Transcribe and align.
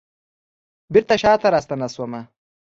بیرته 0.93 1.15
شاته 1.21 1.47
راستنه 1.53 1.87
شومه 1.95 2.21